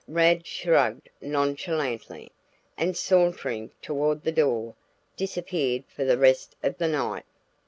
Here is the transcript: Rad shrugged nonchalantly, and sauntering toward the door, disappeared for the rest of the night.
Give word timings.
Rad 0.07 0.47
shrugged 0.47 1.09
nonchalantly, 1.21 2.31
and 2.75 2.97
sauntering 2.97 3.69
toward 3.83 4.23
the 4.23 4.31
door, 4.31 4.73
disappeared 5.15 5.83
for 5.95 6.03
the 6.03 6.17
rest 6.17 6.55
of 6.63 6.79
the 6.79 6.87
night. 6.87 7.21